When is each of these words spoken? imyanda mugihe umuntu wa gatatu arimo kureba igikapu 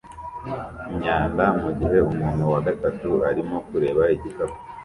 imyanda 0.89 1.43
mugihe 1.61 1.97
umuntu 2.11 2.43
wa 2.53 2.59
gatatu 2.67 3.09
arimo 3.29 3.55
kureba 3.67 4.01
igikapu 4.15 4.57